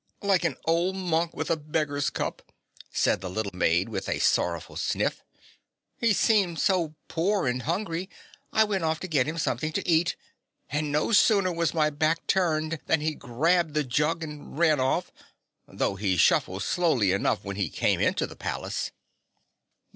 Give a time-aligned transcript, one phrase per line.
[0.23, 2.41] "Like an old monk with a beggar's cup,"
[2.89, 5.21] said the little maid with a sorrowful sniff.
[5.95, 8.09] "He seemed so poor and hungry
[8.51, 10.15] I went off to get him something to eat
[10.71, 15.11] and no sooner was my back turned than he grabbed the jug and ran off
[15.67, 18.89] though he shuffled slowly enough when he came into the palace."